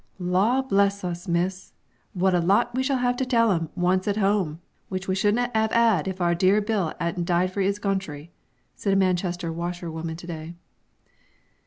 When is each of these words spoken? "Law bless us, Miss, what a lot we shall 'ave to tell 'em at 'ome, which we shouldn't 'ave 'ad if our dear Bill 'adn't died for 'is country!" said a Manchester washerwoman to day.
"Law 0.17 0.63
bless 0.63 1.03
us, 1.03 1.27
Miss, 1.27 1.73
what 2.13 2.33
a 2.33 2.39
lot 2.39 2.73
we 2.73 2.81
shall 2.81 2.97
'ave 3.05 3.17
to 3.17 3.23
tell 3.23 3.51
'em 3.51 3.69
at 3.85 4.17
'ome, 4.17 4.59
which 4.89 5.07
we 5.07 5.13
shouldn't 5.13 5.55
'ave 5.55 5.75
'ad 5.75 6.07
if 6.07 6.19
our 6.19 6.33
dear 6.33 6.59
Bill 6.59 6.91
'adn't 6.99 7.25
died 7.27 7.51
for 7.53 7.61
'is 7.61 7.77
country!" 7.77 8.31
said 8.73 8.93
a 8.93 8.95
Manchester 8.95 9.53
washerwoman 9.53 10.15
to 10.15 10.25
day. 10.25 10.55